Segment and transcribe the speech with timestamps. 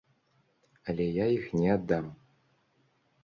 [0.93, 2.05] Але я іх не аддам.